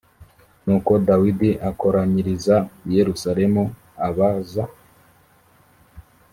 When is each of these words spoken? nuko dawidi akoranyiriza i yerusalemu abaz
nuko 0.63 0.91
dawidi 1.07 1.49
akoranyiriza 1.69 2.55
i 2.89 2.91
yerusalemu 2.97 3.63
abaz 4.07 4.51